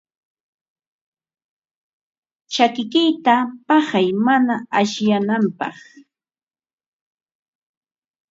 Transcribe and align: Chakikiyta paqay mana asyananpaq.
Chakikiyta 2.53 3.35
paqay 3.67 4.09
mana 4.25 4.55
asyananpaq. 4.79 5.75